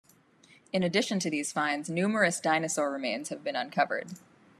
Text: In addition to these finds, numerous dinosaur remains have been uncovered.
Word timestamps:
In 0.73 0.81
addition 0.81 1.19
to 1.19 1.29
these 1.29 1.53
finds, 1.53 1.87
numerous 1.87 2.39
dinosaur 2.39 2.91
remains 2.91 3.29
have 3.29 3.43
been 3.43 3.55
uncovered. 3.55 4.09